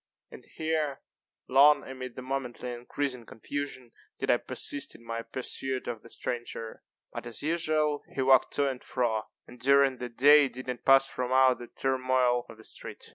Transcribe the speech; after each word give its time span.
And 0.31 0.43
here, 0.43 1.01
long, 1.47 1.87
amid 1.87 2.15
the 2.15 2.23
momently 2.23 2.71
increasing 2.71 3.23
confusion, 3.23 3.91
did 4.17 4.31
I 4.31 4.37
persist 4.37 4.95
in 4.95 5.05
my 5.05 5.21
pursuit 5.21 5.87
of 5.87 6.01
the 6.01 6.09
stranger. 6.09 6.81
But, 7.13 7.27
as 7.27 7.43
usual, 7.43 8.01
he 8.15 8.23
walked 8.23 8.51
to 8.55 8.67
and 8.67 8.83
fro, 8.83 9.27
and 9.45 9.59
during 9.59 9.97
the 9.99 10.09
day 10.09 10.49
did 10.49 10.65
not 10.65 10.85
pass 10.85 11.05
from 11.05 11.31
out 11.31 11.59
the 11.59 11.67
turmoil 11.67 12.47
of 12.49 12.57
that 12.57 12.63
street. 12.63 13.03